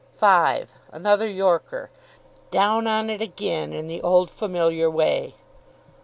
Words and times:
Five: 0.17 0.73
another 0.91 1.27
yorker. 1.27 1.91
Down 2.49 2.87
on 2.87 3.07
it 3.11 3.21
again 3.21 3.71
in 3.71 3.85
the 3.85 4.01
old 4.01 4.31
familiar 4.31 4.89
way. 4.89 5.35